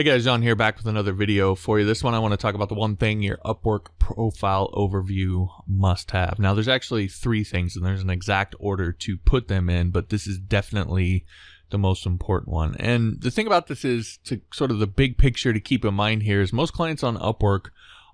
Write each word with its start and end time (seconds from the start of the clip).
Hey 0.00 0.04
guys, 0.04 0.24
John 0.24 0.40
here 0.40 0.56
back 0.56 0.78
with 0.78 0.86
another 0.86 1.12
video 1.12 1.54
for 1.54 1.78
you. 1.78 1.84
This 1.84 2.02
one 2.02 2.14
I 2.14 2.20
want 2.20 2.32
to 2.32 2.38
talk 2.38 2.54
about 2.54 2.70
the 2.70 2.74
one 2.74 2.96
thing 2.96 3.20
your 3.20 3.36
Upwork 3.44 3.88
profile 3.98 4.70
overview 4.72 5.50
must 5.66 6.12
have. 6.12 6.38
Now 6.38 6.54
there's 6.54 6.68
actually 6.68 7.06
three 7.06 7.44
things 7.44 7.76
and 7.76 7.84
there's 7.84 8.00
an 8.00 8.08
exact 8.08 8.54
order 8.58 8.92
to 8.92 9.18
put 9.18 9.48
them 9.48 9.68
in, 9.68 9.90
but 9.90 10.08
this 10.08 10.26
is 10.26 10.38
definitely 10.38 11.26
the 11.68 11.76
most 11.76 12.06
important 12.06 12.48
one. 12.48 12.76
And 12.76 13.20
the 13.20 13.30
thing 13.30 13.46
about 13.46 13.66
this 13.66 13.84
is 13.84 14.18
to 14.24 14.40
sort 14.54 14.70
of 14.70 14.78
the 14.78 14.86
big 14.86 15.18
picture 15.18 15.52
to 15.52 15.60
keep 15.60 15.84
in 15.84 15.92
mind 15.92 16.22
here 16.22 16.40
is 16.40 16.50
most 16.50 16.72
clients 16.72 17.02
on 17.02 17.18
Upwork 17.18 17.66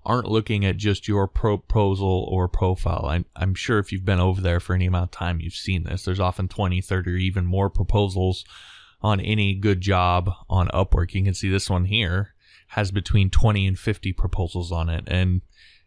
aren't 0.05 0.27
looking 0.27 0.65
at 0.65 0.75
just 0.75 1.07
your 1.07 1.25
proposal 1.25 2.27
or 2.29 2.49
profile. 2.49 3.05
I'm, 3.05 3.23
I'm 3.33 3.55
sure 3.55 3.79
if 3.79 3.93
you've 3.93 4.03
been 4.03 4.19
over 4.19 4.41
there 4.41 4.59
for 4.59 4.73
any 4.73 4.87
amount 4.87 5.05
of 5.05 5.11
time, 5.11 5.39
you've 5.39 5.53
seen 5.53 5.85
this. 5.85 6.03
There's 6.03 6.19
often 6.19 6.49
20, 6.49 6.81
30, 6.81 7.11
or 7.11 7.15
even 7.15 7.45
more 7.45 7.69
proposals 7.69 8.43
on 9.01 9.19
any 9.19 9.53
good 9.53 9.81
job 9.81 10.31
on 10.49 10.67
Upwork. 10.69 11.13
You 11.13 11.23
can 11.23 11.33
see 11.33 11.49
this 11.49 11.69
one 11.69 11.85
here 11.85 12.33
has 12.71 12.91
between 12.91 13.29
20 13.29 13.65
and 13.65 13.79
50 13.79 14.13
proposals 14.13 14.71
on 14.71 14.89
it. 14.89 15.05
And 15.07 15.41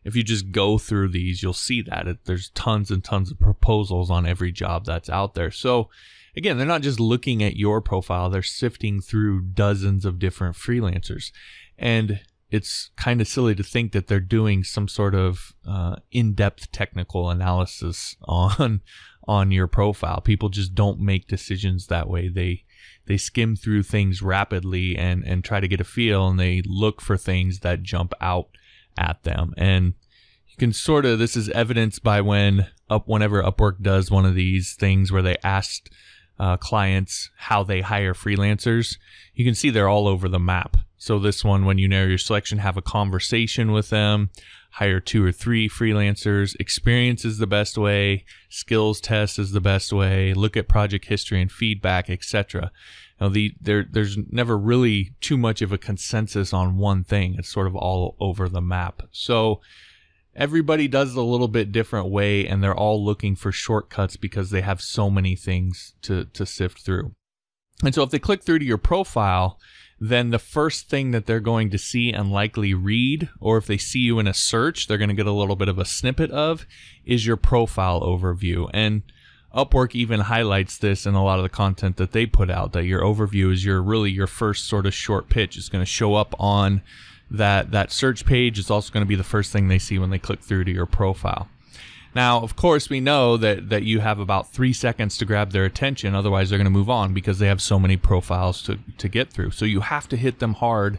if 0.04 0.16
you 0.16 0.22
just 0.22 0.50
go 0.50 0.78
through 0.78 1.08
these, 1.08 1.42
you'll 1.42 1.52
see 1.52 1.82
that 1.82 2.08
it, 2.08 2.24
there's 2.24 2.50
tons 2.50 2.90
and 2.90 3.04
tons 3.04 3.30
of 3.30 3.38
proposals 3.38 4.10
on 4.10 4.26
every 4.26 4.50
job 4.50 4.86
that's 4.86 5.10
out 5.10 5.34
there. 5.34 5.50
So 5.50 5.90
again, 6.36 6.56
they're 6.56 6.66
not 6.66 6.82
just 6.82 6.98
looking 6.98 7.42
at 7.42 7.56
your 7.56 7.80
profile, 7.80 8.30
they're 8.30 8.42
sifting 8.42 9.00
through 9.00 9.42
dozens 9.42 10.04
of 10.04 10.18
different 10.18 10.56
freelancers. 10.56 11.32
And 11.78 12.20
it's 12.50 12.90
kind 12.96 13.20
of 13.20 13.28
silly 13.28 13.54
to 13.54 13.62
think 13.62 13.92
that 13.92 14.06
they're 14.06 14.20
doing 14.20 14.64
some 14.64 14.88
sort 14.88 15.14
of 15.14 15.54
uh, 15.68 15.96
in-depth 16.10 16.72
technical 16.72 17.30
analysis 17.30 18.16
on 18.24 18.80
on 19.28 19.50
your 19.52 19.66
profile. 19.66 20.20
People 20.20 20.48
just 20.48 20.74
don't 20.74 20.98
make 20.98 21.28
decisions 21.28 21.86
that 21.86 22.08
way. 22.08 22.28
They 22.28 22.64
they 23.06 23.16
skim 23.16 23.56
through 23.56 23.82
things 23.82 24.22
rapidly 24.22 24.96
and 24.96 25.24
and 25.24 25.44
try 25.44 25.60
to 25.60 25.68
get 25.68 25.80
a 25.80 25.84
feel 25.84 26.28
and 26.28 26.38
they 26.38 26.62
look 26.64 27.00
for 27.00 27.16
things 27.16 27.60
that 27.60 27.82
jump 27.82 28.12
out 28.20 28.48
at 28.96 29.22
them. 29.22 29.54
And 29.56 29.94
you 30.48 30.56
can 30.58 30.72
sort 30.72 31.06
of 31.06 31.18
this 31.18 31.36
is 31.36 31.48
evidenced 31.50 32.02
by 32.02 32.20
when 32.20 32.68
up 32.88 33.08
whenever 33.08 33.42
upwork 33.42 33.80
does 33.80 34.10
one 34.10 34.26
of 34.26 34.34
these 34.34 34.74
things 34.74 35.12
where 35.12 35.22
they 35.22 35.36
asked 35.42 35.90
uh, 36.38 36.56
clients 36.56 37.30
how 37.36 37.62
they 37.62 37.82
hire 37.82 38.14
freelancers 38.14 38.96
you 39.34 39.44
can 39.44 39.54
see 39.54 39.68
they're 39.68 39.88
all 39.88 40.08
over 40.08 40.26
the 40.28 40.38
map 40.38 40.78
so 41.00 41.18
this 41.18 41.42
one 41.42 41.64
when 41.64 41.78
you 41.78 41.88
narrow 41.88 42.06
your 42.06 42.18
selection 42.18 42.58
have 42.58 42.76
a 42.76 42.82
conversation 42.82 43.72
with 43.72 43.90
them 43.90 44.30
hire 44.72 45.00
two 45.00 45.24
or 45.24 45.32
three 45.32 45.68
freelancers. 45.68 46.54
Experience 46.60 47.24
is 47.24 47.38
the 47.38 47.46
best 47.46 47.76
way. 47.76 48.24
Skills 48.48 49.00
test 49.00 49.38
is 49.38 49.52
the 49.52 49.60
best 49.60 49.92
way. 49.92 50.32
Look 50.32 50.56
at 50.56 50.68
project 50.68 51.06
history 51.06 51.40
and 51.40 51.50
feedback, 51.50 52.08
etc. 52.08 52.70
Now, 53.20 53.28
the 53.28 53.54
there 53.60 53.84
there's 53.90 54.16
never 54.30 54.56
really 54.56 55.12
too 55.20 55.36
much 55.36 55.60
of 55.60 55.72
a 55.72 55.78
consensus 55.78 56.52
on 56.52 56.78
one 56.78 57.04
thing. 57.04 57.34
It's 57.38 57.48
sort 57.48 57.66
of 57.66 57.76
all 57.76 58.16
over 58.20 58.48
the 58.48 58.62
map. 58.62 59.02
So 59.10 59.60
everybody 60.34 60.88
does 60.88 61.12
it 61.12 61.18
a 61.18 61.22
little 61.22 61.48
bit 61.48 61.72
different 61.72 62.08
way, 62.08 62.46
and 62.46 62.62
they're 62.62 62.74
all 62.74 63.04
looking 63.04 63.36
for 63.36 63.52
shortcuts 63.52 64.16
because 64.16 64.50
they 64.50 64.62
have 64.62 64.80
so 64.80 65.10
many 65.10 65.36
things 65.36 65.94
to 66.02 66.26
to 66.26 66.46
sift 66.46 66.80
through. 66.80 67.12
And 67.82 67.94
so 67.94 68.02
if 68.02 68.10
they 68.10 68.18
click 68.18 68.42
through 68.42 68.58
to 68.60 68.64
your 68.64 68.78
profile, 68.78 69.58
then 70.00 70.30
the 70.30 70.38
first 70.38 70.88
thing 70.88 71.10
that 71.10 71.26
they're 71.26 71.40
going 71.40 71.68
to 71.70 71.78
see 71.78 72.10
and 72.10 72.32
likely 72.32 72.72
read, 72.72 73.28
or 73.38 73.58
if 73.58 73.66
they 73.66 73.76
see 73.76 73.98
you 74.00 74.18
in 74.18 74.26
a 74.26 74.32
search, 74.32 74.88
they're 74.88 74.98
going 74.98 75.10
to 75.10 75.14
get 75.14 75.26
a 75.26 75.32
little 75.32 75.56
bit 75.56 75.68
of 75.68 75.78
a 75.78 75.84
snippet 75.84 76.30
of, 76.30 76.66
is 77.04 77.26
your 77.26 77.36
profile 77.36 78.00
overview. 78.00 78.70
And 78.72 79.02
Upwork 79.54 79.94
even 79.94 80.20
highlights 80.20 80.78
this 80.78 81.06
in 81.06 81.14
a 81.14 81.24
lot 81.24 81.38
of 81.38 81.42
the 81.42 81.48
content 81.48 81.96
that 81.96 82.12
they 82.12 82.24
put 82.24 82.50
out 82.50 82.72
that 82.72 82.84
your 82.84 83.02
overview 83.02 83.52
is 83.52 83.64
your 83.64 83.82
really 83.82 84.10
your 84.10 84.28
first 84.28 84.66
sort 84.66 84.86
of 84.86 84.94
short 84.94 85.28
pitch. 85.28 85.56
It's 85.56 85.68
going 85.68 85.82
to 85.82 85.90
show 85.90 86.14
up 86.14 86.34
on 86.38 86.82
that 87.30 87.72
that 87.72 87.90
search 87.90 88.24
page. 88.24 88.58
It's 88.58 88.70
also 88.70 88.92
going 88.92 89.04
to 89.04 89.08
be 89.08 89.16
the 89.16 89.24
first 89.24 89.52
thing 89.52 89.68
they 89.68 89.78
see 89.78 89.98
when 89.98 90.10
they 90.10 90.18
click 90.18 90.40
through 90.40 90.64
to 90.64 90.72
your 90.72 90.86
profile. 90.86 91.48
Now, 92.14 92.40
of 92.40 92.56
course, 92.56 92.90
we 92.90 93.00
know 93.00 93.36
that, 93.36 93.68
that 93.68 93.84
you 93.84 94.00
have 94.00 94.18
about 94.18 94.50
three 94.50 94.72
seconds 94.72 95.16
to 95.18 95.24
grab 95.24 95.52
their 95.52 95.64
attention. 95.64 96.14
Otherwise, 96.14 96.50
they're 96.50 96.58
going 96.58 96.64
to 96.64 96.70
move 96.70 96.90
on 96.90 97.14
because 97.14 97.38
they 97.38 97.46
have 97.46 97.62
so 97.62 97.78
many 97.78 97.96
profiles 97.96 98.62
to, 98.62 98.78
to 98.98 99.08
get 99.08 99.32
through. 99.32 99.52
So 99.52 99.64
you 99.64 99.80
have 99.80 100.08
to 100.08 100.16
hit 100.16 100.40
them 100.40 100.54
hard 100.54 100.98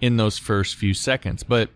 in 0.00 0.16
those 0.16 0.38
first 0.38 0.74
few 0.74 0.94
seconds. 0.94 1.42
But 1.42 1.70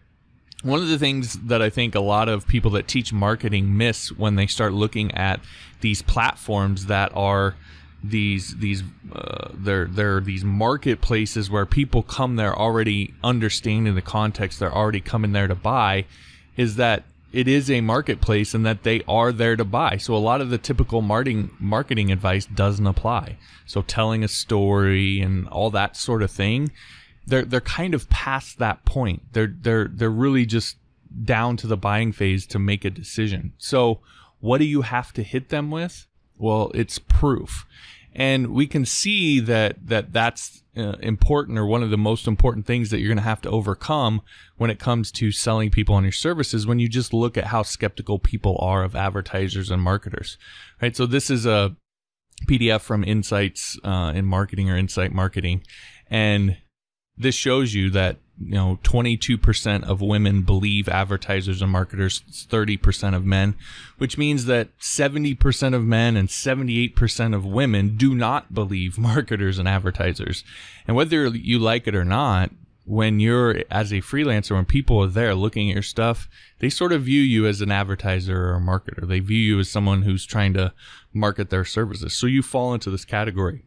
one 0.63 0.81
of 0.81 0.89
the 0.89 0.99
things 0.99 1.35
that 1.35 1.61
I 1.61 1.71
think 1.71 1.95
a 1.95 2.01
lot 2.01 2.29
of 2.29 2.47
people 2.47 2.71
that 2.73 2.89
teach 2.89 3.13
marketing 3.13 3.77
miss 3.77 4.11
when 4.13 4.37
they 4.37 4.47
start 4.47 4.73
looking 4.73 5.13
at 5.13 5.41
these 5.81 6.03
platforms 6.03 6.87
that 6.87 7.13
are 7.15 7.55
these 8.05 8.57
these 8.57 8.83
uh, 9.13 9.49
they're 9.55 9.87
they're 9.87 10.21
these 10.21 10.45
marketplaces 10.45 11.51
where 11.51 11.65
people 11.65 12.03
come 12.03 12.35
there 12.35 12.57
already 12.57 13.15
understanding 13.23 13.95
the 13.95 14.03
context 14.03 14.59
they're 14.59 14.75
already 14.75 15.01
coming 15.01 15.33
there 15.33 15.47
to 15.47 15.55
buy 15.55 16.05
is 16.57 16.77
that 16.77 17.05
it 17.33 17.49
is 17.49 17.71
a 17.71 17.81
marketplace 17.81 18.55
and 18.55 18.65
that 18.67 18.83
they 18.83 19.03
are 19.09 19.33
there 19.33 19.57
to 19.57 19.65
buy. 19.65 19.97
So 19.97 20.15
a 20.15 20.19
lot 20.19 20.41
of 20.41 20.51
the 20.51 20.59
typical 20.59 21.01
marketing 21.03 21.51
marketing 21.59 22.13
advice 22.13 22.47
doesn't 22.47 22.87
apply. 22.87 23.39
So 23.67 23.83
telling 23.83 24.23
a 24.23 24.29
story 24.29 25.21
and 25.21 25.49
all 25.49 25.71
that 25.71 25.97
sort 25.97 26.23
of 26.23 26.31
thing, 26.31 26.71
they're 27.27 27.45
they're 27.45 27.61
kind 27.61 27.95
of 27.95 28.11
past 28.11 28.59
that 28.59 28.85
point. 28.85 29.23
They're 29.33 29.55
they're 29.61 29.89
they're 29.89 30.11
really 30.11 30.47
just 30.47 30.77
down 31.25 31.57
to 31.59 31.67
the 31.67 31.77
buying 31.77 32.13
phase 32.13 32.47
to 32.47 32.59
make 32.59 32.85
a 32.85 32.91
decision. 32.91 33.53
So 33.59 34.01
what 34.41 34.59
do 34.59 34.65
you 34.65 34.83
have 34.83 35.13
to 35.15 35.23
hit 35.23 35.49
them 35.49 35.71
with? 35.71 36.07
Well, 36.37 36.71
it's 36.75 36.99
proof 36.99 37.67
and 38.15 38.49
we 38.49 38.67
can 38.67 38.85
see 38.85 39.41
that 39.41 39.77
that 39.87 40.13
that's 40.13 40.63
uh, 40.77 40.97
important 41.01 41.59
or 41.59 41.67
one 41.67 41.83
of 41.83 41.91
the 41.91 41.99
most 41.99 42.27
important 42.27 42.67
things 42.67 42.91
that 42.91 42.99
you're 42.99 43.09
going 43.09 43.17
to 43.17 43.23
have 43.23 43.43
to 43.43 43.51
overcome 43.51 44.23
when 44.57 44.71
it 44.71 44.79
comes 44.79 45.13
to 45.13 45.31
selling 45.31 45.71
people 45.71 45.95
on 45.95 46.03
your 46.03 46.13
services 46.13 46.67
when 46.67 46.79
you 46.79 46.89
just 46.89 47.13
look 47.13 47.37
at 47.37 47.45
how 47.45 47.63
skeptical 47.63 48.19
people 48.19 48.57
are 48.61 48.83
of 48.83 48.97
advertisers 48.97 49.71
and 49.71 49.83
marketers 49.83 50.39
right? 50.81 50.97
So 50.97 51.07
this 51.07 51.31
is 51.31 51.45
a 51.47 51.77
pdf 52.47 52.81
from 52.81 53.05
insights 53.05 53.79
uh, 53.85 54.13
in 54.15 54.27
marketing 54.27 54.71
or 54.71 54.77
insight 54.77 55.13
marketing. 55.13 55.63
And 56.09 56.59
this 57.17 57.35
shows 57.35 57.75
you 57.75 57.91
that 57.91 58.19
you 58.41 58.55
know 58.55 58.79
22% 58.83 59.85
of 59.85 60.01
women 60.01 60.43
believe 60.43 60.89
advertisers 60.89 61.63
and 61.63 61.71
marketers 61.71 62.23
30% 62.31 63.15
of 63.15 63.25
men 63.25 63.55
which 63.99 64.19
means 64.19 64.47
that 64.47 64.77
70% 64.79 65.75
of 65.75 65.85
men 65.85 66.17
and 66.17 66.29
78% 66.29 67.35
of 67.35 67.45
women 67.45 67.97
do 67.97 68.15
not 68.15 68.53
believe 68.53 68.99
marketers 68.99 69.59
and 69.59 69.69
advertisers. 69.69 70.43
And 70.87 70.97
whether 70.97 71.29
you 71.29 71.59
like 71.59 71.87
it 71.87 71.95
or 71.95 72.05
not 72.05 72.51
when 72.85 73.21
you're 73.21 73.63
as 73.71 73.93
a 73.93 74.01
freelancer 74.01 74.57
when 74.57 74.65
people 74.65 75.01
are 75.01 75.07
there 75.07 75.37
looking 75.37 75.71
at 75.71 75.75
your 75.75 75.83
stuff 75.85 76.29
they 76.59 76.69
sort 76.69 76.93
of 76.93 77.03
view 77.03 77.21
you 77.21 77.47
as 77.47 77.61
an 77.61 77.71
advertiser 77.71 78.49
or 78.51 78.57
a 78.57 78.61
marketer. 78.61 79.07
They 79.07 79.21
view 79.21 79.39
you 79.39 79.61
as 79.61 79.71
someone 79.71 80.03
who's 80.03 80.27
trying 80.27 80.55
to 80.55 80.73
market 81.13 81.51
their 81.51 81.65
services. 81.65 82.15
So 82.15 82.27
you 82.27 82.43
fall 82.43 82.75
into 82.75 82.91
this 82.91 83.05
category. 83.05 83.65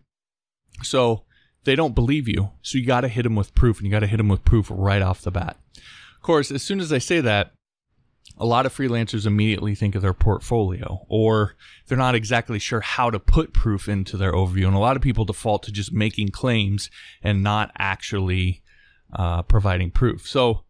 So 0.84 1.24
they 1.66 1.76
don't 1.76 1.96
believe 1.96 2.28
you. 2.28 2.52
So 2.62 2.78
you 2.78 2.86
got 2.86 3.02
to 3.02 3.08
hit 3.08 3.24
them 3.24 3.36
with 3.36 3.54
proof 3.56 3.78
and 3.78 3.86
you 3.86 3.92
got 3.92 4.00
to 4.00 4.08
hit 4.08 4.18
them 4.18 4.30
with 4.30 4.46
proof 4.46 4.68
right 4.70 5.02
off 5.02 5.22
the 5.22 5.32
bat. 5.32 5.58
Of 5.76 6.22
course, 6.22 6.52
as 6.52 6.64
soon 6.64 6.80
as 6.80 6.94
I 6.94 6.98
say 6.98 7.22
that, 7.22 7.52
a 8.38 8.46
lot 8.46 8.66
of 8.66 8.76
freelancers 8.76 9.26
immediately 9.26 9.76
think 9.76 9.96
of 9.96 10.02
their 10.02 10.14
portfolio 10.14 11.06
or 11.08 11.56
they're 11.88 11.98
not 11.98 12.16
exactly 12.16 12.60
sure 12.60 12.82
how 12.82 13.10
to 13.10 13.20
put 13.20 13.54
proof 13.54 13.88
into 13.88 14.18
their 14.18 14.34
overview. 14.34 14.68
And 14.68 14.76
a 14.76 14.80
lot 14.80 14.96
of 14.96 15.02
people 15.02 15.26
default 15.26 15.64
to 15.64 15.72
just 15.72 15.94
making 15.94 16.30
claims 16.30 16.90
and 17.22 17.44
not 17.44 17.72
actually 17.78 18.62
uh, 19.14 19.44
providing 19.44 19.92
proof. 19.92 20.28
So 20.28 20.64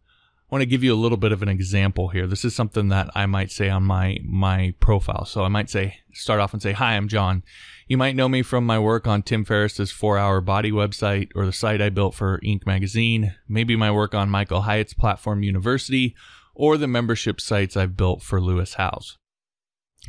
I 0.48 0.54
want 0.54 0.62
to 0.62 0.66
give 0.66 0.84
you 0.84 0.94
a 0.94 0.96
little 0.96 1.18
bit 1.18 1.32
of 1.32 1.42
an 1.42 1.48
example 1.48 2.08
here. 2.08 2.28
This 2.28 2.44
is 2.44 2.54
something 2.54 2.88
that 2.88 3.10
I 3.16 3.26
might 3.26 3.50
say 3.50 3.68
on 3.68 3.82
my 3.82 4.18
my 4.22 4.74
profile. 4.78 5.24
So 5.24 5.42
I 5.42 5.48
might 5.48 5.68
say 5.68 5.98
start 6.12 6.38
off 6.38 6.52
and 6.52 6.62
say, 6.62 6.72
"Hi, 6.72 6.96
I'm 6.96 7.08
John. 7.08 7.42
You 7.88 7.96
might 7.96 8.14
know 8.14 8.28
me 8.28 8.42
from 8.42 8.64
my 8.64 8.78
work 8.78 9.08
on 9.08 9.22
Tim 9.22 9.44
Ferriss's 9.44 9.92
4-Hour 9.92 10.40
Body 10.42 10.70
website 10.70 11.30
or 11.34 11.46
the 11.46 11.52
site 11.52 11.82
I 11.82 11.88
built 11.88 12.14
for 12.14 12.40
Inc. 12.44 12.64
magazine, 12.64 13.34
maybe 13.48 13.74
my 13.74 13.90
work 13.90 14.14
on 14.14 14.30
Michael 14.30 14.62
Hyatt's 14.62 14.94
platform 14.94 15.42
University, 15.42 16.14
or 16.54 16.76
the 16.76 16.86
membership 16.86 17.40
sites 17.40 17.76
I've 17.76 17.96
built 17.96 18.22
for 18.22 18.40
Lewis 18.40 18.74
Howes." 18.74 19.18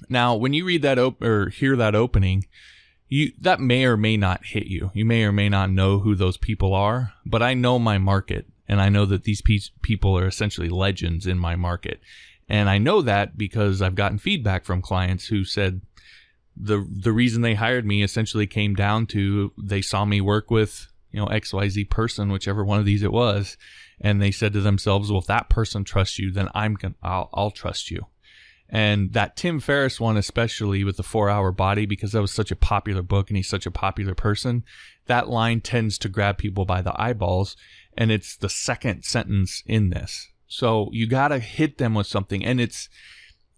Now, 0.07 0.36
when 0.36 0.54
you 0.54 0.66
read 0.66 0.83
that 0.83 1.00
op- 1.00 1.24
or 1.24 1.50
hear 1.50 1.75
that 1.75 1.95
opening, 1.95 2.45
you 3.07 3.31
that 3.42 3.60
may 3.60 3.86
or 3.86 3.98
may 3.98 4.18
not 4.18 4.45
hit 4.45 4.68
you. 4.68 4.92
You 4.94 5.06
may 5.06 5.24
or 5.24 5.31
may 5.31 5.50
not 5.50 5.72
know 5.72 5.98
who 6.00 6.13
those 6.13 6.38
people 6.38 6.75
are, 6.75 7.13
but 7.25 7.42
I 7.42 7.56
know 7.56 7.80
my 7.80 7.98
market 7.98 8.45
and 8.68 8.81
I 8.81 8.90
know 8.90 9.06
that 9.06 9.24
these 9.24 9.42
pe- 9.42 9.60
people 9.81 10.18
are 10.18 10.28
essentially 10.28 10.69
legends 10.69 11.25
in 11.25 11.40
my 11.40 11.56
market. 11.56 12.02
And 12.50 12.69
I 12.69 12.78
know 12.78 13.02
that 13.02 13.38
because 13.38 13.81
I've 13.81 13.96
gotten 13.96 14.18
feedback 14.18 14.66
from 14.66 14.81
clients 14.81 15.28
who 15.28 15.44
said 15.44 15.81
the 16.60 16.88
the 16.90 17.12
reason 17.12 17.42
they 17.42 17.54
hired 17.54 17.86
me 17.86 18.02
essentially 18.02 18.48
came 18.48 18.74
down 18.74 19.06
to 19.08 19.54
they 19.58 19.81
saw 19.81 20.06
me 20.06 20.22
work 20.22 20.50
with 20.50 20.88
you 21.12 21.19
know 21.19 21.28
XYZ 21.28 21.90
person, 21.90 22.31
whichever 22.31 22.64
one 22.64 22.80
of 22.80 22.86
these 22.86 23.04
it 23.04 23.12
was, 23.12 23.58
and 24.02 24.22
they 24.22 24.31
said 24.31 24.54
to 24.54 24.62
themselves, 24.62 25.12
"Well, 25.12 25.22
if 25.22 25.28
that 25.28 25.50
person 25.50 25.84
trusts 25.84 26.19
you, 26.19 26.31
then 26.31 26.50
I'm 26.56 26.75
gonna 26.75 26.96
I'll, 27.04 27.30
I'll 27.34 27.52
trust 27.52 27.92
you." 27.92 28.08
And 28.69 29.14
that 29.14 29.38
Tim 29.38 29.60
Ferriss 29.60 30.00
one, 30.00 30.18
especially 30.18 30.84
with 30.84 30.98
the 30.98 31.04
four 31.04 31.30
hour 31.30 31.52
body, 31.52 31.86
because 31.86 32.12
that 32.14 32.22
was 32.22 32.31
such 32.31 32.52
a 32.52 32.56
popular 32.56 33.02
book 33.02 33.30
and 33.30 33.38
he's 33.38 33.50
such 33.50 33.66
a 33.66 33.72
popular 33.72 34.16
person, 34.16 34.64
that 35.06 35.30
line 35.30 35.62
tends 35.62 35.98
to 36.00 36.10
grab 36.10 36.38
people 36.38 36.66
by 36.66 36.81
the 36.81 37.00
eyeballs 37.02 37.56
and 37.97 38.11
it's 38.11 38.38
the 38.38 38.49
second 38.49 39.03
sentence 39.03 39.63
in 39.65 39.89
this. 39.89 40.29
So 40.47 40.89
you 40.94 41.07
got 41.07 41.29
to 41.29 41.39
hit 41.39 41.77
them 41.77 41.95
with 41.95 42.07
something 42.07 42.45
and 42.45 42.61
it's 42.61 42.88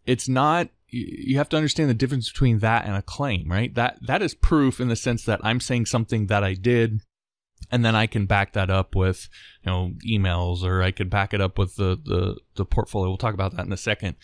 it's 0.06 0.27
not 0.27 0.69
you 0.88 1.38
have 1.38 1.50
to 1.50 1.57
understand 1.57 1.88
the 1.89 1.94
difference 1.94 2.31
between 2.31 2.59
that 2.59 2.86
and 2.86 2.95
a 2.95 3.01
claim, 3.03 3.51
right? 3.51 3.74
That 3.75 4.00
that 4.07 4.21
is 4.21 4.33
proof 4.33 4.80
in 4.80 4.88
the 4.88 4.95
sense 4.95 5.24
that 5.25 5.41
I'm 5.44 5.59
saying 5.59 5.86
something 5.86 6.27
that 6.27 6.44
I 6.44 6.53
did 6.56 7.01
and 7.69 7.86
then 7.86 7.95
I 7.95 8.07
can 8.07 8.25
back 8.25 8.53
that 8.53 8.69
up 8.69 8.95
with, 8.95 9.30
you 9.63 9.71
know, 9.71 9.91
emails 10.07 10.63
or 10.63 10.81
I 10.81 10.91
could 10.91 11.09
back 11.09 11.33
it 11.33 11.41
up 11.41 11.59
with 11.59 11.75
the 11.75 12.00
the 12.03 12.38
the 12.56 12.65
portfolio. 12.65 13.09
We'll 13.09 13.18
talk 13.18 13.33
about 13.33 13.56
that 13.56 13.65
in 13.65 13.74
a 13.74 13.77
second. 13.77 14.15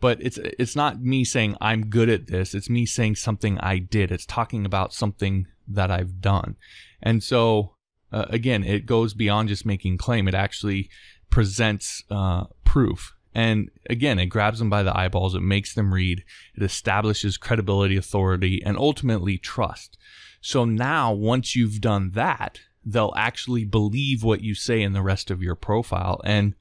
But 0.00 0.20
it's 0.20 0.38
it's 0.38 0.76
not 0.76 1.00
me 1.00 1.24
saying 1.24 1.56
I'm 1.60 1.86
good 1.86 2.08
at 2.08 2.26
this. 2.26 2.54
It's 2.54 2.68
me 2.68 2.86
saying 2.86 3.16
something 3.16 3.58
I 3.60 3.78
did. 3.78 4.10
It's 4.10 4.26
talking 4.26 4.66
about 4.66 4.92
something 4.92 5.46
that 5.68 5.90
I've 5.90 6.20
done. 6.20 6.56
And 7.02 7.22
so 7.22 7.76
uh, 8.12 8.26
again, 8.28 8.64
it 8.64 8.86
goes 8.86 9.14
beyond 9.14 9.48
just 9.48 9.66
making 9.66 9.98
claim. 9.98 10.28
It 10.28 10.34
actually 10.34 10.90
presents 11.30 12.04
uh, 12.10 12.44
proof. 12.64 13.14
And 13.34 13.70
again, 13.88 14.18
it 14.18 14.26
grabs 14.26 14.58
them 14.58 14.70
by 14.70 14.82
the 14.82 14.96
eyeballs. 14.96 15.34
It 15.34 15.40
makes 15.40 15.74
them 15.74 15.94
read. 15.94 16.24
It 16.56 16.62
establishes 16.62 17.36
credibility, 17.36 17.96
authority, 17.96 18.60
and 18.64 18.76
ultimately 18.76 19.38
trust. 19.38 19.96
So 20.40 20.64
now, 20.64 21.12
once 21.12 21.54
you've 21.54 21.80
done 21.80 22.12
that, 22.12 22.60
they'll 22.84 23.12
actually 23.16 23.64
believe 23.64 24.24
what 24.24 24.40
you 24.40 24.54
say 24.54 24.82
in 24.82 24.94
the 24.94 25.02
rest 25.02 25.30
of 25.30 25.42
your 25.42 25.54
profile. 25.54 26.20
And 26.24 26.54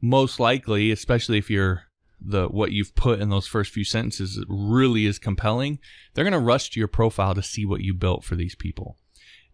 most 0.00 0.40
likely, 0.40 0.90
especially 0.90 1.38
if 1.38 1.50
you're 1.50 1.84
the 2.22 2.48
what 2.48 2.72
you've 2.72 2.94
put 2.94 3.20
in 3.20 3.30
those 3.30 3.46
first 3.46 3.72
few 3.72 3.84
sentences 3.84 4.44
really 4.48 5.06
is 5.06 5.18
compelling, 5.18 5.78
they're 6.12 6.24
going 6.24 6.32
to 6.32 6.38
rush 6.38 6.70
to 6.70 6.80
your 6.80 6.88
profile 6.88 7.34
to 7.34 7.42
see 7.42 7.64
what 7.64 7.80
you 7.80 7.94
built 7.94 8.24
for 8.24 8.36
these 8.36 8.54
people. 8.54 8.96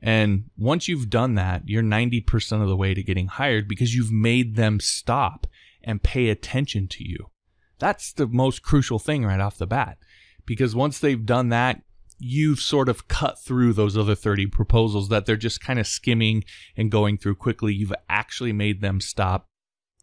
And 0.03 0.51
once 0.57 0.89
you've 0.89 1.11
done 1.11 1.35
that, 1.35 1.63
you're 1.69 1.83
90% 1.83 2.63
of 2.63 2.69
the 2.69 2.77
way 2.77 2.95
to 2.95 3.03
getting 3.03 3.29
hired 3.29 3.67
because 3.67 3.95
you've 3.95 4.13
made 4.13 4.57
them 4.57 4.79
stop 4.79 5.47
and 5.83 6.03
pay 6.03 6.29
attention 6.29 6.89
to 6.89 7.09
you. 7.09 7.31
That's 7.79 8.13
the 8.13 8.27
most 8.27 8.63
crucial 8.63 8.99
thing 8.99 9.25
right 9.25 9.41
off 9.41 9.59
the 9.59 9.67
bat. 9.67 9.99
Because 10.45 10.75
once 10.75 10.99
they've 10.99 11.25
done 11.25 11.49
that, 11.51 11.83
you've 12.19 12.61
sort 12.61 12.89
of 12.89 13.09
cut 13.09 13.39
through 13.39 13.73
those 13.73 13.97
other 13.97 14.15
30 14.15 14.47
proposals 14.47 15.09
that 15.09 15.27
they're 15.27 15.37
just 15.37 15.61
kind 15.61 15.79
of 15.79 15.87
skimming 15.87 16.45
and 16.77 16.91
going 16.91 17.19
through 17.19 17.35
quickly. 17.35 17.75
You've 17.75 17.93
actually 18.09 18.53
made 18.53 18.81
them 18.81 19.01
stop 19.01 19.47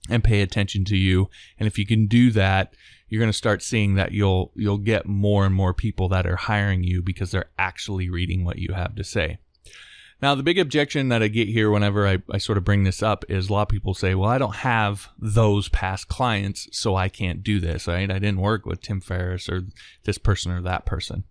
and 0.10 0.24
pay 0.24 0.42
attention 0.42 0.86
to 0.86 0.98
you. 0.98 1.30
And 1.58 1.68
if 1.68 1.78
you 1.78 1.86
can 1.86 2.08
do 2.08 2.30
that, 2.32 2.76
you're 3.08 3.20
going 3.20 3.32
to 3.32 3.38
start 3.38 3.62
seeing 3.62 3.96
that 3.96 4.12
you'll 4.12 4.52
you'll 4.56 4.80
get 4.80 5.06
more 5.06 5.46
and 5.46 5.54
more 5.54 5.74
people 5.74 6.10
that 6.10 6.26
are 6.26 6.36
hiring 6.36 6.84
you 6.84 7.02
because 7.02 7.32
they're 7.32 7.52
actually 7.58 8.10
reading 8.10 8.44
what 8.44 8.58
you 8.58 8.74
have 8.74 8.96
to 8.96 9.04
say. 9.04 9.38
Now, 10.24 10.36
the 10.36 10.42
big 10.44 10.58
objection 10.58 11.10
that 11.10 11.22
I 11.22 11.28
get 11.28 11.50
here 11.50 11.70
whenever 11.70 12.08
I, 12.08 12.20
I 12.32 12.38
sort 12.38 12.58
of 12.58 12.64
bring 12.64 12.86
this 12.86 13.04
up 13.04 13.26
is 13.28 13.50
a 13.50 13.54
lot 13.54 13.64
of 13.64 13.68
people 13.68 13.94
say, 13.94 14.16
well, 14.16 14.30
I 14.30 14.38
don't 14.38 14.56
have 14.56 15.10
those 15.20 15.68
past 15.68 16.08
clients, 16.08 16.70
so 16.72 16.96
I 16.96 17.10
can't 17.10 17.44
do 17.44 17.60
this, 17.60 17.90
right? 17.90 18.10
I 18.10 18.20
didn't 18.20 18.40
work 18.40 18.66
with 18.66 18.82
Tim 18.82 19.02
Ferriss 19.02 19.50
or 19.50 19.64
this 20.06 20.18
person 20.18 20.54
or 20.54 20.62
that 20.62 20.86
person. 20.86 21.26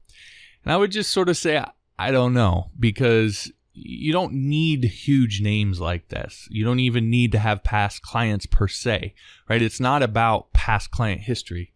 And 0.62 0.74
I 0.74 0.76
would 0.76 0.92
just 0.92 1.10
sort 1.10 1.30
of 1.30 1.38
say, 1.38 1.64
I 1.98 2.10
don't 2.10 2.34
know, 2.34 2.70
because 2.78 3.50
you 3.72 4.12
don't 4.12 4.34
need 4.34 4.84
huge 4.84 5.40
names 5.40 5.80
like 5.80 6.08
this. 6.08 6.46
You 6.50 6.62
don't 6.62 6.80
even 6.80 7.08
need 7.08 7.32
to 7.32 7.38
have 7.38 7.64
past 7.64 8.02
clients 8.02 8.44
per 8.44 8.68
se, 8.68 9.14
right? 9.48 9.62
It's 9.62 9.80
not 9.80 10.02
about 10.02 10.52
past 10.52 10.90
client 10.90 11.22
history. 11.22 11.72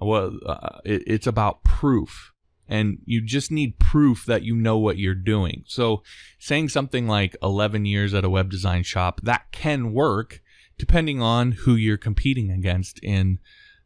Well, 0.00 0.38
uh, 0.46 0.78
it, 0.86 1.02
it's 1.06 1.26
about 1.26 1.64
proof 1.64 2.32
and 2.68 2.98
you 3.04 3.20
just 3.20 3.50
need 3.50 3.78
proof 3.78 4.24
that 4.26 4.42
you 4.42 4.56
know 4.56 4.78
what 4.78 4.98
you're 4.98 5.14
doing. 5.14 5.64
So 5.66 6.02
saying 6.38 6.70
something 6.70 7.06
like 7.06 7.36
11 7.42 7.86
years 7.86 8.12
at 8.14 8.24
a 8.24 8.30
web 8.30 8.50
design 8.50 8.82
shop, 8.82 9.20
that 9.22 9.52
can 9.52 9.92
work 9.92 10.42
depending 10.78 11.22
on 11.22 11.52
who 11.52 11.74
you're 11.74 11.96
competing 11.96 12.50
against 12.50 12.98
in, 13.02 13.38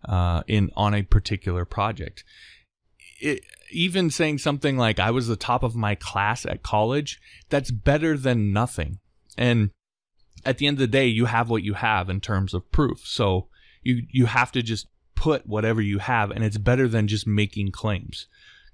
uh, 0.08 0.42
in, 0.46 0.70
on 0.76 0.94
a 0.94 1.02
particular 1.02 1.64
project. 1.64 2.24
It, 3.20 3.44
even 3.70 4.10
saying 4.10 4.38
something 4.38 4.76
like 4.76 4.98
I 4.98 5.10
was 5.10 5.28
the 5.28 5.36
top 5.36 5.62
of 5.62 5.76
my 5.76 5.94
class 5.94 6.44
at 6.44 6.62
college, 6.62 7.20
that's 7.48 7.70
better 7.70 8.16
than 8.16 8.52
nothing. 8.52 8.98
And 9.36 9.70
at 10.44 10.58
the 10.58 10.66
end 10.66 10.76
of 10.76 10.80
the 10.80 10.86
day, 10.86 11.06
you 11.06 11.26
have 11.26 11.50
what 11.50 11.62
you 11.62 11.74
have 11.74 12.08
in 12.08 12.20
terms 12.20 12.54
of 12.54 12.72
proof. 12.72 13.00
So 13.04 13.48
you, 13.82 14.02
you 14.10 14.26
have 14.26 14.50
to 14.52 14.62
just 14.62 14.86
put 15.14 15.46
whatever 15.46 15.82
you 15.82 15.98
have 15.98 16.30
and 16.30 16.42
it's 16.42 16.56
better 16.56 16.88
than 16.88 17.06
just 17.06 17.26
making 17.26 17.70
claims. 17.70 18.26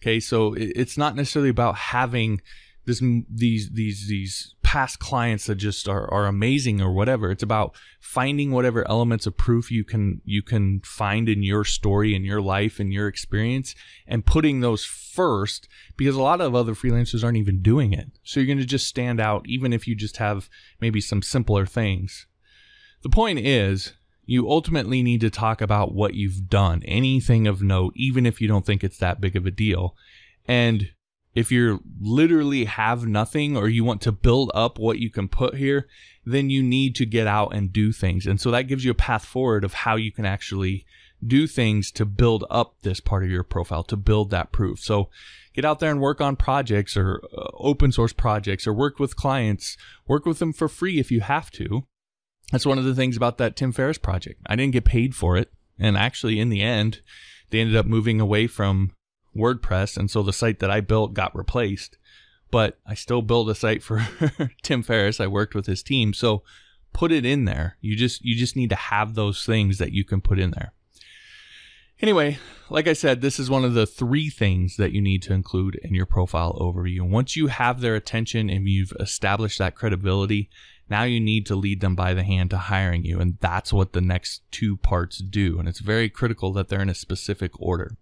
Okay, 0.03 0.21
so 0.21 0.55
it's 0.57 0.99
not 0.99 1.17
necessarily 1.17 1.49
about 1.49 1.77
having 1.77 2.41
this 2.87 3.03
these 3.29 3.71
these 3.71 4.09
these 4.09 4.55
past 4.63 4.99
clients 4.99 5.47
that 5.47 5.57
just 5.57 5.89
are, 5.89 6.13
are 6.13 6.27
amazing 6.27 6.81
or 6.81 6.93
whatever. 6.93 7.31
It's 7.31 7.43
about 7.43 7.75
finding 8.01 8.53
whatever 8.53 8.89
elements 8.89 9.27
of 9.27 9.37
proof 9.37 9.71
you 9.71 9.85
can 9.85 10.21
you 10.25 10.43
can 10.43 10.81
find 10.85 11.29
in 11.29 11.43
your 11.43 11.65
story 11.65 12.15
in 12.15 12.25
your 12.25 12.41
life 12.41 12.79
and 12.79 12.93
your 12.93 13.09
experience 13.09 13.75
and 14.07 14.25
putting 14.25 14.61
those 14.61 14.85
first 14.85 15.69
because 15.97 16.15
a 16.15 16.23
lot 16.23 16.41
of 16.41 16.55
other 16.55 16.75
freelancers 16.75 17.25
aren't 17.25 17.39
even 17.39 17.61
doing 17.61 17.93
it. 17.93 18.11
So 18.23 18.41
you're 18.41 18.47
going 18.47 18.59
to 18.59 18.65
just 18.65 18.87
stand 18.87 19.21
out 19.21 19.45
even 19.49 19.73
if 19.73 19.89
you 19.89 19.95
just 19.95 20.19
have 20.19 20.49
maybe 20.81 21.01
some 21.01 21.23
simpler 21.23 21.67
things. 21.67 22.27
The 23.03 23.11
point 23.11 23.41
is 23.41 23.95
you 24.27 24.51
ultimately 24.51 25.03
need 25.03 25.21
to 25.21 25.31
talk 25.31 25.61
about 25.61 25.95
what 25.95 26.15
you've 26.15 26.49
done, 26.49 26.83
anything 26.85 27.47
of 27.47 27.63
note, 27.63 27.93
even 27.97 28.27
if 28.27 28.41
you 28.41 28.49
don't 28.49 28.67
think 28.67 28.83
it's 28.83 28.99
that 28.99 29.21
big 29.21 29.37
of 29.37 29.47
a 29.47 29.51
deal. 29.53 29.95
And 30.47 30.91
if 31.35 31.53
you 31.53 31.81
literally 32.01 32.65
have 32.65 33.07
nothing 33.07 33.57
or 33.57 33.69
you 33.69 33.85
want 33.85 34.01
to 34.03 34.13
build 34.13 34.51
up 34.55 34.79
what 34.79 34.99
you 34.99 35.11
can 35.11 35.29
put 35.29 35.55
here, 35.55 35.87
then 36.25 36.51
you 36.51 36.63
need 36.63 36.97
to 36.97 37.07
get 37.07 37.27
out 37.27 37.55
and 37.55 37.73
do 37.73 37.93
things. 37.93 38.27
And 38.27 38.41
so 38.41 38.51
that 38.51 38.63
gives 38.63 38.85
you 38.85 38.91
a 38.91 38.95
path 38.95 39.25
forward 39.25 39.63
of 39.63 39.75
how 39.75 39.97
you 39.97 40.11
can 40.11 40.25
actually 40.25 40.85
do 41.25 41.47
things 41.47 41.93
to 41.93 42.05
build 42.05 42.45
up 42.51 42.75
this 42.83 43.01
part 43.01 43.23
of 43.23 43.31
your 43.31 43.45
profile, 43.45 43.85
to 43.85 43.97
build 43.97 44.31
that 44.31 44.51
proof. 44.51 44.81
So 44.81 45.09
get 45.55 45.65
out 45.65 45.79
there 45.79 45.91
and 45.91 46.01
work 46.01 46.21
on 46.21 46.37
projects 46.37 46.97
or 46.97 47.23
uh, 47.37 47.49
open 47.55 47.93
source 47.93 48.13
projects 48.13 48.67
or 48.67 48.73
work 48.73 48.99
with 48.99 49.15
clients, 49.15 49.77
work 50.09 50.27
with 50.27 50.41
them 50.41 50.53
for 50.53 50.69
free 50.69 50.99
if 50.99 51.13
you 51.13 51.21
have 51.21 51.51
to 51.53 51.87
that's 52.53 52.67
one 52.67 52.79
of 52.79 52.85
the 52.85 52.95
things 52.95 53.17
about 53.17 53.39
that 53.39 53.57
Tim 53.57 53.73
Ferriss 53.73 53.99
project. 53.99 54.41
I 54.47 54.57
didn't 54.57 54.73
get 54.73 54.85
paid 54.85 55.15
for 55.15 55.37
it. 55.37 55.53
And 55.79 55.97
actually, 55.97 56.39
in 56.41 56.49
the 56.49 56.63
end, 56.63 57.03
they 57.51 57.61
ended 57.61 57.77
up 57.77 57.87
moving 57.87 58.21
away 58.21 58.47
from 58.47 58.93
WordPress. 59.37 59.97
And 59.97 60.11
so 60.11 60.23
the 60.23 60.33
site 60.33 60.61
that 60.61 60.71
I 60.71 60.81
built 60.81 61.15
got 61.15 61.37
replaced. 61.37 61.99
But 62.51 62.79
I 62.87 62.95
still 62.95 63.23
built 63.23 63.51
a 63.51 63.55
site 63.55 63.83
for 63.83 64.07
Tim 64.63 64.83
Ferriss. 64.83 65.21
I 65.21 65.27
worked 65.27 65.55
with 65.55 65.67
his 65.67 65.83
team. 65.83 66.15
So 66.15 66.43
put 66.93 67.13
it 67.13 67.27
in 67.27 67.45
there. 67.45 67.77
You 67.81 67.97
just 67.97 68.25
you 68.25 68.37
just 68.37 68.57
need 68.57 68.71
to 68.71 68.77
have 68.77 69.15
those 69.15 69.45
things 69.45 69.79
that 69.79 69.93
you 69.93 70.05
can 70.05 70.21
put 70.21 70.39
in 70.39 70.53
there. 70.53 70.73
Anyway, 72.01 72.39
like 72.69 72.87
I 72.87 72.93
said, 72.93 73.21
this 73.21 73.39
is 73.39 73.49
one 73.49 73.65
of 73.65 73.75
the 73.75 73.87
three 73.87 74.29
things 74.29 74.77
that 74.77 74.93
you 74.93 75.01
need 75.01 75.23
to 75.23 75.33
include 75.33 75.77
in 75.83 75.95
your 75.95 76.07
profile 76.07 76.57
overview. 76.61 77.01
Once 77.01 77.37
you 77.37 77.47
have 77.47 77.81
their 77.81 77.95
attention 77.95 78.51
and 78.51 78.69
you've 78.69 78.93
established 79.01 79.59
that 79.59 79.75
credibility, 79.75 80.51
now 80.89 81.03
you 81.03 81.21
need 81.21 81.47
to 81.47 81.57
lead 81.57 81.81
them 81.81 81.95
by 81.95 82.15
the 82.15 82.23
hand 82.23 82.51
to 82.51 82.59
hiring 82.59 83.05
you. 83.05 83.21
And 83.21 83.39
that's 83.41 83.73
what 83.73 83.93
the 83.93 84.01
next 84.01 84.43
two 84.51 84.77
parts 84.77 85.19
do. 85.19 85.59
And 85.59 85.69
it's 85.69 85.81
very 85.81 86.09
critical 86.09 86.53
that 86.53 86.69
they're 86.69 86.83
in 86.83 86.89
a 86.89 86.95
specific 86.95 87.53
order. 87.61 87.97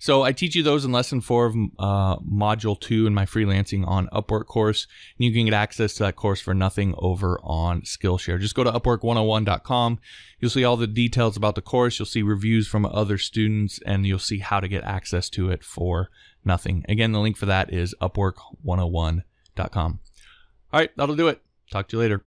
So 0.00 0.22
I 0.22 0.30
teach 0.30 0.54
you 0.54 0.62
those 0.62 0.84
in 0.84 0.92
lesson 0.92 1.20
four 1.20 1.46
of 1.46 1.56
uh, 1.78 2.18
module 2.18 2.78
two 2.78 3.08
in 3.08 3.14
my 3.14 3.26
freelancing 3.26 3.86
on 3.86 4.06
Upwork 4.08 4.46
course. 4.46 4.86
And 5.18 5.24
you 5.24 5.32
can 5.32 5.46
get 5.46 5.54
access 5.54 5.94
to 5.94 6.04
that 6.04 6.14
course 6.14 6.40
for 6.40 6.54
nothing 6.54 6.94
over 6.98 7.40
on 7.42 7.82
Skillshare. 7.82 8.40
Just 8.40 8.54
go 8.54 8.62
to 8.62 8.70
upwork101.com. 8.70 9.98
You'll 10.38 10.50
see 10.50 10.64
all 10.64 10.76
the 10.76 10.86
details 10.86 11.36
about 11.36 11.56
the 11.56 11.62
course. 11.62 11.98
You'll 11.98 12.06
see 12.06 12.22
reviews 12.22 12.68
from 12.68 12.86
other 12.86 13.18
students 13.18 13.80
and 13.84 14.06
you'll 14.06 14.20
see 14.20 14.38
how 14.38 14.60
to 14.60 14.68
get 14.68 14.84
access 14.84 15.28
to 15.30 15.50
it 15.50 15.64
for 15.64 16.10
nothing. 16.44 16.84
Again, 16.88 17.10
the 17.10 17.20
link 17.20 17.36
for 17.36 17.46
that 17.46 17.72
is 17.72 17.94
upwork101.com. 18.00 20.00
All 20.70 20.80
right, 20.80 20.90
that'll 20.96 21.16
do 21.16 21.28
it. 21.28 21.40
Talk 21.70 21.88
to 21.88 21.96
you 21.96 22.00
later. 22.00 22.16